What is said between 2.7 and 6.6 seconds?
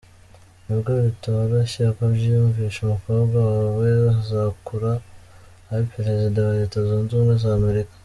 umukobwa wawe azakura, abe Perezida wa